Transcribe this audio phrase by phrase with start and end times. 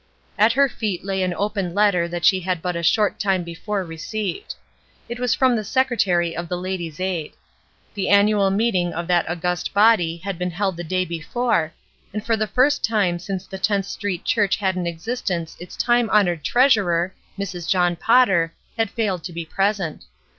[0.35, 3.83] At her feet lay an open letter that she had but a short time before
[3.83, 4.55] received.
[5.07, 7.33] It was from the secretary of the Ladies' Aid.
[7.93, 11.71] The annual meeting of that august body had been held the day before,
[12.15, 16.09] and for the first time since the 10th Street Church had an existence its time
[16.09, 17.69] honored treasurer, Mrs.
[17.69, 20.05] John Potter, had failed to be present.